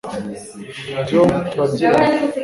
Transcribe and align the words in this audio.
Ibyo 1.01 1.19
turabyemera 1.49 2.15